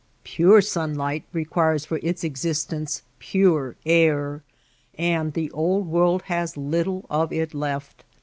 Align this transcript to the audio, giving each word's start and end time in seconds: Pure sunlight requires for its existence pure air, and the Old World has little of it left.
Pure 0.23 0.63
sunlight 0.63 1.23
requires 1.31 1.85
for 1.85 1.99
its 2.01 2.23
existence 2.23 3.03
pure 3.19 3.75
air, 3.85 4.41
and 4.97 5.33
the 5.33 5.51
Old 5.51 5.85
World 5.85 6.23
has 6.23 6.57
little 6.57 7.05
of 7.07 7.31
it 7.31 7.53
left. 7.53 8.03